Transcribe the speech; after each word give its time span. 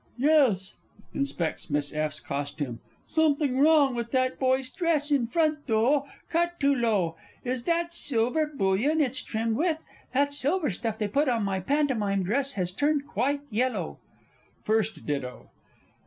Yes. 0.17 0.73
(Inspects 1.13 1.69
MISS 1.69 1.93
F.'S 1.93 2.19
costume.) 2.21 2.79
Something 3.07 3.59
wrong 3.59 3.93
with 3.93 4.09
that 4.13 4.39
boy's 4.39 4.71
dress 4.71 5.11
in 5.11 5.27
front, 5.27 5.67
though, 5.67 6.07
cut 6.27 6.59
too 6.59 6.73
low. 6.73 7.17
Is 7.45 7.65
that 7.65 7.93
silver 7.93 8.47
bullion 8.47 8.99
it's 8.99 9.21
trimmed 9.21 9.57
with? 9.57 9.77
That 10.13 10.33
silver 10.33 10.71
stuff 10.71 10.97
they 10.97 11.07
put 11.07 11.29
on 11.29 11.43
my 11.43 11.59
pantomime 11.59 12.23
dress 12.23 12.53
has 12.53 12.71
turned 12.71 13.05
quite 13.05 13.41
yellow! 13.51 13.99
FIRST 14.63 15.05
DITTO. 15.05 15.51